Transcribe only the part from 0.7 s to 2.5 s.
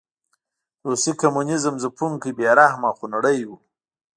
روسي کمونېزم ځپونکی، بې